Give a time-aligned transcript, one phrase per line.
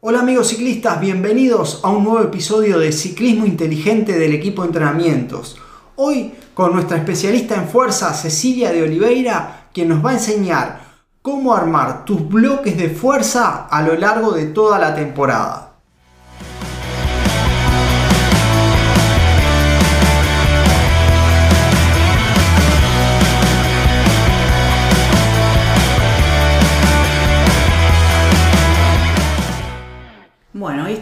[0.00, 5.56] Hola amigos ciclistas, bienvenidos a un nuevo episodio de Ciclismo Inteligente del equipo de entrenamientos.
[5.96, 10.82] Hoy con nuestra especialista en fuerza Cecilia de Oliveira, quien nos va a enseñar
[11.20, 15.67] cómo armar tus bloques de fuerza a lo largo de toda la temporada.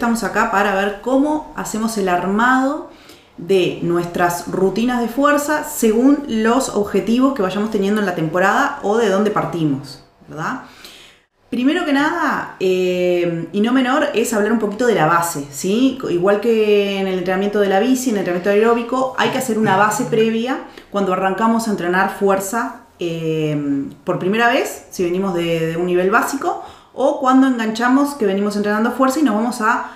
[0.07, 2.91] Estamos acá para ver cómo hacemos el armado
[3.38, 8.98] de nuestras rutinas de fuerza según los objetivos que vayamos teniendo en la temporada o
[8.98, 10.62] de dónde partimos, ¿verdad?
[11.50, 15.98] Primero que nada, eh, y no menor, es hablar un poquito de la base, ¿sí?
[16.09, 19.59] Igual que en el entrenamiento de la bici, en el entrenamiento aeróbico, hay que hacer
[19.59, 25.77] una base previa cuando arrancamos a entrenar fuerza eh, por primera vez, si venimos de
[25.77, 26.64] un nivel básico,
[26.96, 29.92] o cuando enganchamos que venimos entrenando fuerza y nos vamos a,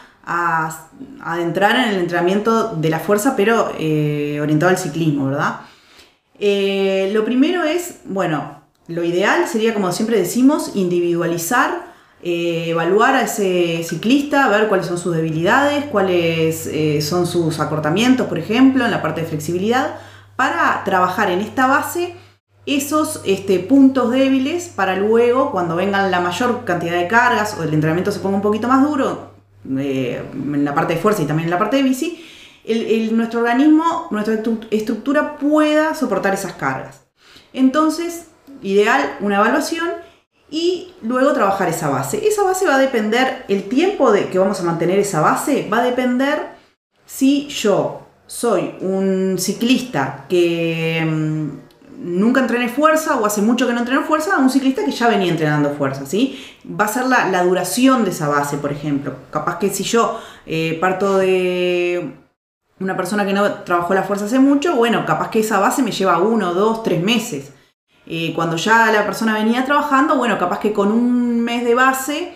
[1.23, 5.61] adentrar en el entrenamiento de la fuerza, pero eh, orientado al ciclismo, ¿verdad?
[6.39, 11.85] Eh, lo primero es, bueno, lo ideal sería, como siempre decimos, individualizar,
[12.23, 16.71] eh, evaluar a ese ciclista, ver cuáles son sus debilidades, cuáles
[17.05, 19.97] son sus acortamientos, por ejemplo, en la parte de flexibilidad,
[20.37, 22.15] para trabajar en esta base
[22.67, 27.75] esos este, puntos débiles para luego, cuando vengan la mayor cantidad de cargas o el
[27.75, 29.31] entrenamiento se ponga un poquito más duro,
[29.79, 32.25] eh, en la parte de fuerza y también en la parte de bici,
[33.13, 34.39] nuestro organismo, nuestra
[34.71, 37.03] estructura pueda soportar esas cargas.
[37.53, 38.29] Entonces,
[38.63, 39.89] ideal una evaluación
[40.51, 42.27] y luego trabajar esa base.
[42.27, 45.79] Esa base va a depender, el tiempo de que vamos a mantener esa base va
[45.79, 46.61] a depender
[47.07, 51.70] si yo soy un ciclista que mm,
[52.01, 55.09] nunca entrené fuerza o hace mucho que no entreno fuerza a un ciclista que ya
[55.09, 56.43] venía entrenando fuerza, ¿sí?
[56.69, 59.15] Va a ser la, duración de esa base, por ejemplo.
[59.31, 62.15] Capaz que si yo eh, parto de
[62.79, 65.93] una persona que no trabajó la fuerza hace mucho, bueno, capaz que esa base me
[65.93, 67.53] lleva uno, dos, tres meses.
[68.07, 72.33] Eh, cuando ya la persona venía trabajando, bueno, capaz que con un mes de base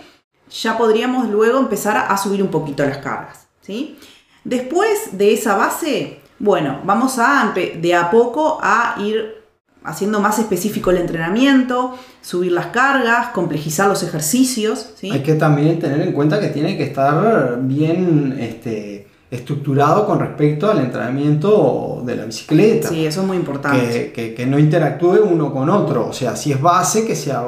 [0.51, 3.99] ya podríamos luego empezar a subir un poquito las cargas, ¿sí?
[4.45, 9.44] Después de esa base, bueno, vamos a de a poco a ir
[9.85, 14.95] haciendo más específico el entrenamiento, subir las cargas, complejizar los ejercicios.
[15.03, 20.71] Hay que también tener en cuenta que tiene que estar bien este, estructurado con respecto
[20.71, 22.89] al entrenamiento de la bicicleta.
[22.89, 24.11] Sí, eso es muy importante.
[24.13, 26.09] Que, no interactúe uno con otro.
[26.09, 27.45] O sea, si es base, que sea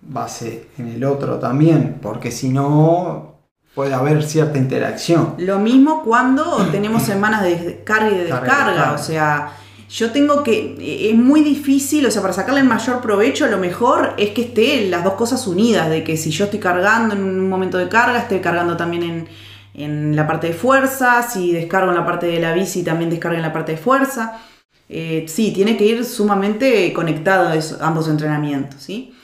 [0.00, 3.36] base en el otro también, porque si no
[3.76, 5.34] puede haber cierta interacción.
[5.38, 9.52] Lo mismo cuando tenemos semanas de carga y de descarga, o sea
[9.88, 14.14] yo tengo que, es muy difícil, o sea, para sacarle el mayor provecho, lo mejor
[14.18, 17.48] es que estén las dos cosas unidas, de que si yo estoy cargando en un
[17.48, 19.28] momento de carga, estoy cargando también
[19.74, 23.36] en, la parte de fuerza, si descargo en la parte de la bici, también descargo
[23.36, 24.40] en la parte de fuerza.
[24.88, 27.48] Eh, sí, tiene que ir sumamente conectado
[27.80, 29.14] ambos entrenamientos, ¿sí?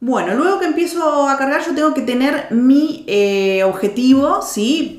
[0.00, 4.98] Bueno, luego que empiezo a cargar, yo tengo que tener mi eh, objetivo, ¿sí?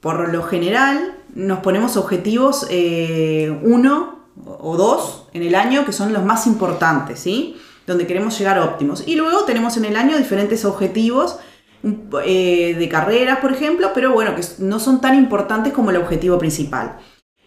[0.00, 6.12] Por lo general, nos ponemos objetivos eh, uno o dos en el año que son
[6.12, 7.56] los más importantes, ¿sí?
[7.86, 9.04] Donde queremos llegar óptimos.
[9.06, 11.38] Y luego tenemos en el año diferentes objetivos
[12.24, 16.38] eh, de carreras, por ejemplo, pero bueno, que no son tan importantes como el objetivo
[16.38, 16.98] principal.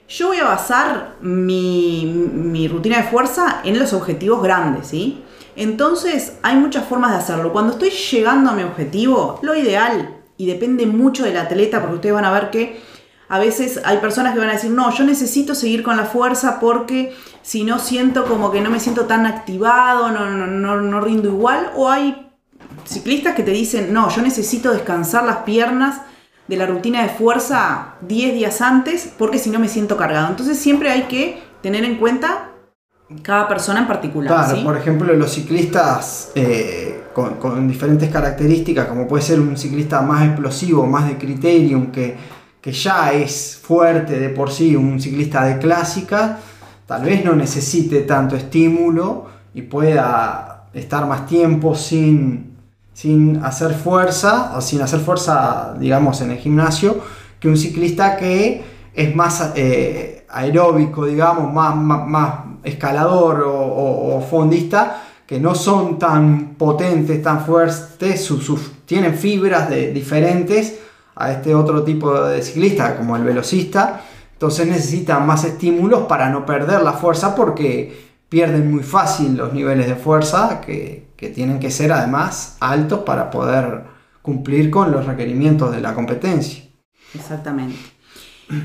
[0.07, 5.23] Yo voy a basar mi, mi rutina de fuerza en los objetivos grandes, ¿sí?
[5.55, 7.53] Entonces hay muchas formas de hacerlo.
[7.53, 12.15] Cuando estoy llegando a mi objetivo, lo ideal, y depende mucho del atleta, porque ustedes
[12.15, 12.79] van a ver que
[13.27, 16.59] a veces hay personas que van a decir, no, yo necesito seguir con la fuerza
[16.59, 21.29] porque si no siento como que no me siento tan activado, no, no, no, rindo
[21.29, 21.71] igual.
[21.75, 22.29] O hay
[22.85, 26.01] ciclistas que te dicen, no, yo necesito descansar las piernas
[26.47, 30.27] de la rutina de fuerza 10 días antes porque si no me siento cargado.
[30.29, 32.51] Entonces siempre hay que tener en cuenta
[33.23, 34.45] cada persona en particular.
[34.45, 40.01] Claro, por ejemplo, los ciclistas eh, con, con, diferentes características, como puede ser un ciclista
[40.01, 42.15] más explosivo, más de criterium, que
[42.65, 46.39] que ya es fuerte de por sí, un ciclista de clásica,
[46.87, 52.55] tal vez no necesite tanto estímulo y pueda estar más tiempo sin,
[52.91, 57.01] sin hacer fuerza, o sin hacer fuerza, digamos, en el gimnasio,
[57.39, 58.63] que un ciclista que
[58.95, 62.33] es más eh, aeróbico, digamos, más, más,
[62.63, 68.33] escalador o, fondista, que no son tan potentes, tan fuertes,
[68.87, 70.79] tienen fibras de, diferentes
[71.15, 74.01] a este otro tipo de ciclista como el velocista.
[74.33, 79.87] Entonces necesitan más estímulos para no perder la fuerza porque pierden muy fácil los niveles
[79.87, 83.85] de fuerza que, tienen que ser además altos para poder
[84.21, 86.63] cumplir con los requerimientos de la competencia.
[87.15, 87.79] Exactamente.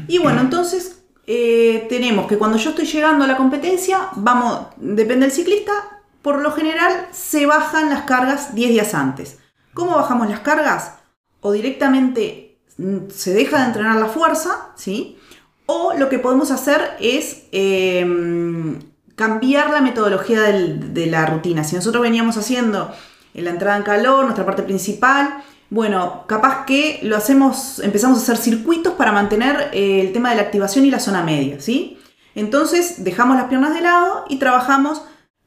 [0.09, 5.25] Y bueno, entonces eh, tenemos que cuando yo estoy llegando a la competencia, vamos, depende
[5.25, 5.73] del ciclista,
[6.21, 9.39] por lo general se bajan las cargas 10 días antes.
[9.73, 11.00] ¿Cómo bajamos las cargas?
[11.41, 15.19] O directamente mm, se deja de entrenar la fuerza, ¿sí?
[15.67, 18.79] O lo que podemos hacer es em,
[19.15, 21.63] cambiar la metodología de la rutina.
[21.65, 22.93] Si nosotros veníamos haciendo
[23.35, 28.23] en la entrada en calor, nuestra parte principal, bueno, capaz que lo hacemos, empezamos a
[28.23, 31.97] hacer circuitos para mantener eh, el tema de la activación y la zona media, ¿sí?
[32.35, 35.03] Entonces dejamos las piernas de lado y trabajamos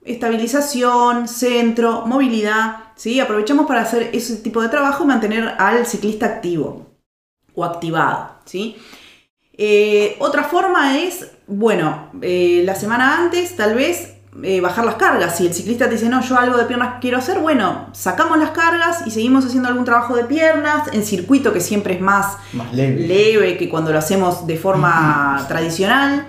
[0.05, 3.19] estabilización, centro, movilidad, ¿sí?
[3.19, 6.87] Aprovechamos para hacer ese tipo de trabajo y mantener al ciclista activo
[7.55, 8.75] o activado, ¿sí?
[9.55, 15.37] Eh, otra forma es, bueno, eh, la semana antes tal vez eh, bajar las cargas.
[15.37, 18.49] Si el ciclista te dice, no, yo algo de piernas quiero hacer, bueno, sacamos las
[18.49, 22.37] cargas y seguimos haciendo algún trabajo de piernas en circuito que siempre es más,
[22.73, 23.57] leve.
[23.57, 26.25] que cuando lo hacemos de forma tradicional.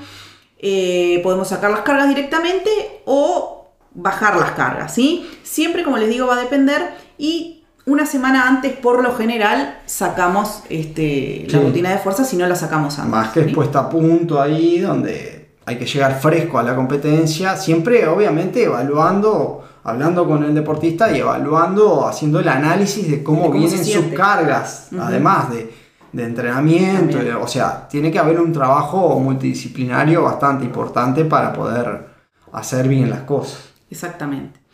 [1.22, 2.70] podemos sacar las cargas directamente
[3.06, 3.53] o
[3.94, 5.28] bajar las cargas, ¿sí?
[5.42, 10.62] Siempre, como les digo, va a depender y una semana antes, por lo general, sacamos
[10.70, 13.10] este, la rutina de fuerza si no la sacamos antes.
[13.10, 17.56] Más que es puesta a punto ahí, donde hay que llegar fresco a la competencia,
[17.56, 23.84] siempre obviamente evaluando, hablando con el deportista y evaluando, haciendo el análisis de cómo, vienen
[23.84, 25.84] sus cargas, además de,
[26.16, 32.06] entrenamiento, o sea, tiene que haber un trabajo multidisciplinario bastante importante para poder
[32.52, 33.73] hacer bien las cosas.
[33.94, 34.64] Exactamente.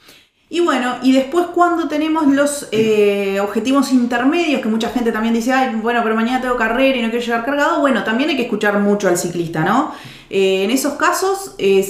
[0.52, 5.52] Y bueno, y después cuando tenemos los eh, objetivos intermedios, que mucha gente también dice,
[5.52, 8.43] ay, bueno, pero mañana tengo carrera y no quiero llegar cargado, bueno, también hay que
[8.43, 9.94] escuchar mucho al ciclista, ¿no?
[10.28, 11.87] Eh, en esos casos eh,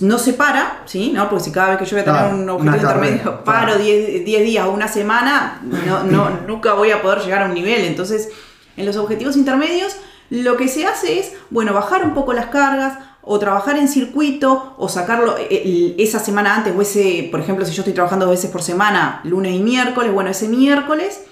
[0.00, 1.12] no se para, ¿sí?
[1.14, 1.30] ¿no?
[1.30, 4.66] Porque si cada vez que yo voy a tener un objetivo intermedio paro 10 días
[4.66, 7.86] o una semana, no, no, nunca voy a poder llegar a un nivel.
[7.86, 8.28] Entonces,
[8.76, 9.96] en los objetivos intermedios,
[10.28, 14.74] lo que se hace es, bueno, bajar un poco las cargas, o trabajar en circuito
[14.78, 18.34] o sacarlo eh, esa semana antes o ese, por ejemplo, si yo estoy trabajando dos
[18.34, 21.24] veces por semana, lunes y miércoles, bueno, ese miércoles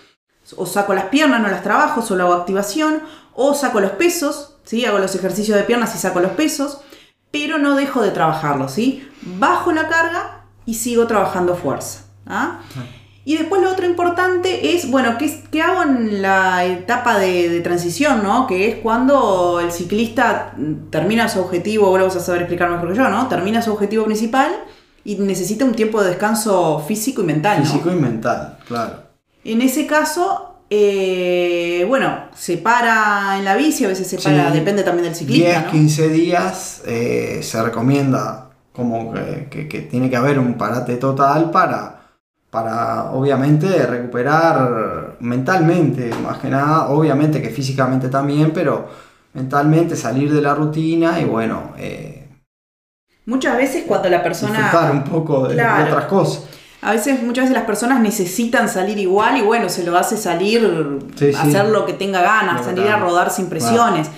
[0.57, 3.03] o saco las piernas, no las trabajo, solo hago activación,
[3.35, 4.85] o saco los pesos, ¿sí?
[4.85, 6.81] hago los ejercicios de piernas y saco los pesos,
[7.31, 9.09] pero no dejo de trabajarlo, ¿sí?
[9.23, 12.05] bajo la carga y sigo trabajando fuerza.
[12.27, 12.61] ah.
[13.31, 18.49] Y después lo otro importante es, bueno, ¿qué, hago en la etapa de, transición, ¿no?
[18.49, 20.53] Que es cuando el ciclista
[20.91, 23.29] termina su objetivo, vos lo vas a saber explicar mejor que yo, ¿no?
[23.29, 24.51] Termina su objetivo principal
[25.05, 27.63] y necesita un tiempo de descanso físico y mental.
[27.63, 28.95] Físico y mental, claro.
[29.45, 34.83] En ese caso, eh, bueno, se para en la bici, a veces se para, depende
[34.83, 35.61] también del ciclista.
[35.61, 42.00] 10, 15 días eh, se recomienda como que tiene que haber un parate total para
[42.51, 48.89] para obviamente recuperar mentalmente, más que nada, obviamente que físicamente también, pero
[49.35, 51.73] mentalmente salir de la rutina y bueno...
[51.79, 52.29] Eh,
[53.27, 54.59] muchas veces cuando la persona...
[54.59, 56.45] Disfrutar un poco de, otras cosas.
[56.83, 60.99] A veces, muchas veces las personas necesitan salir igual y bueno, se lo hace salir,
[61.39, 64.09] hacer lo que tenga ganas, salir a rodar sin presiones.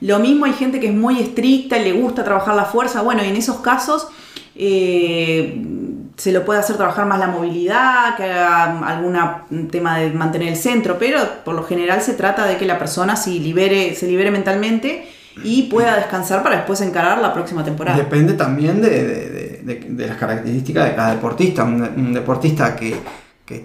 [0.00, 3.02] Lo mismo hay gente que es muy estricta y le gusta trabajar la fuerza.
[3.02, 4.06] Bueno, y en esos casos...
[4.54, 5.81] Eh,
[6.22, 10.56] se lo puede hacer trabajar más la movilidad, que haga algún tema de mantener el
[10.56, 14.30] centro, pero por lo general se trata de que la persona se libere, se libere
[14.30, 15.08] mentalmente
[15.42, 17.98] y pueda descansar para después encarar la próxima temporada.
[17.98, 19.64] Depende también de,
[19.96, 21.64] las características de cada deportista.
[21.64, 23.00] Un, deportista que,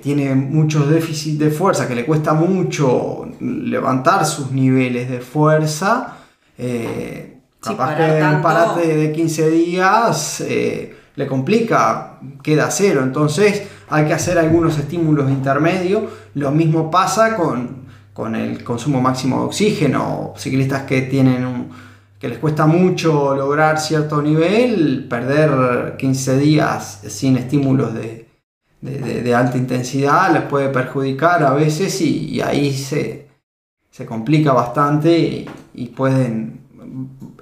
[0.01, 6.17] tiene muchos déficits de fuerza, que le cuesta mucho levantar sus niveles de fuerza,
[6.57, 10.41] eh, capaz que un parate de 15 días...
[10.41, 13.01] Eh, le complica, queda cero.
[13.03, 16.03] Entonces hay que hacer algunos estímulos intermedios.
[16.35, 17.87] Lo mismo pasa con,
[18.35, 20.33] el consumo máximo de oxígeno.
[20.37, 21.69] Ciclistas que tienen
[22.19, 28.25] que les cuesta mucho lograr cierto nivel, perder 15 días sin estímulos de,
[29.35, 33.27] alta intensidad les puede perjudicar a veces y, ahí se,
[34.07, 36.61] complica bastante y pueden,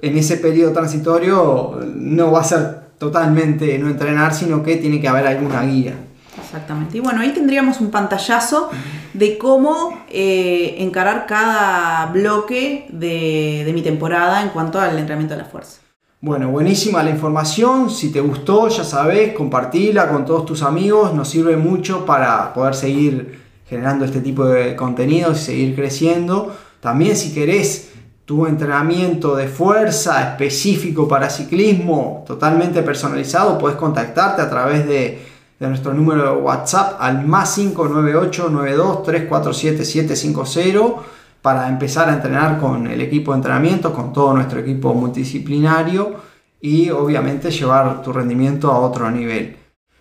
[0.02, 5.08] en ese periodo transitorio no va a ser totalmente no entrenar, sino que tiene que
[5.08, 5.94] haber alguna guía.
[6.38, 6.98] Exactamente.
[6.98, 8.70] Y bueno, ahí tendríamos un pantallazo
[9.14, 15.48] de cómo eh, encarar cada bloque de, mi temporada en cuanto al entrenamiento de la
[15.48, 15.80] fuerza.
[16.20, 17.90] Bueno, buenísima la información.
[17.90, 21.14] Si te gustó, ya sabes, compartila con todos tus amigos.
[21.14, 26.54] Nos sirve mucho para poder seguir generando este tipo de contenidos y seguir creciendo.
[26.80, 27.92] También si querés
[28.26, 35.24] tu entrenamiento de fuerza específico para ciclismo, totalmente personalizado, puedes contactarte a través de,
[35.58, 41.02] de nuestro número de WhatsApp al más 598 92 347 750
[41.40, 46.16] para empezar a entrenar con el equipo de entrenamiento, con todo nuestro equipo multidisciplinario
[46.60, 49.56] y obviamente llevar tu rendimiento a otro nivel.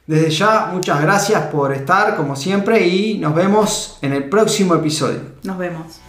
[0.08, 5.20] Desde ya, muchas gracias por estar como siempre y nos vemos en el próximo episodio.
[5.44, 6.00] Nos vemos.